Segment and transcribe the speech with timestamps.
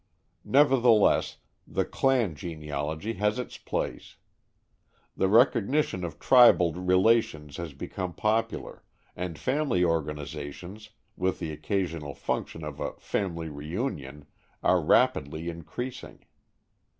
[0.43, 4.15] Nevertheless, the "clan" genealogy has its place.
[5.15, 8.83] The recognition of tribal relations has become popular,
[9.15, 14.25] and family organizations, with the occasional function of a "family re union,"
[14.63, 16.25] are rapidly increasing.